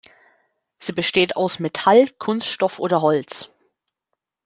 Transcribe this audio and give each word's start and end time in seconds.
Sie 0.79 0.93
besteht 0.93 1.35
aus 1.35 1.59
Metall, 1.59 2.07
Kunststoff 2.17 2.79
oder 2.79 3.03
Holz. 3.03 3.49